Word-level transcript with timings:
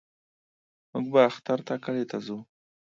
موږ 0.91 1.05
به 1.13 1.21
اختر 1.29 1.59
ته 1.67 1.73
کلي 1.83 2.05
له 2.11 2.17
زو. 2.25 2.37